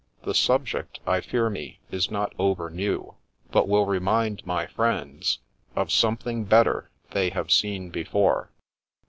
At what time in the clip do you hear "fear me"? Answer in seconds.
1.21-1.77